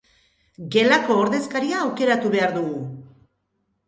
[0.75, 2.81] Gelako ordezkaria aukeratu behar dugu.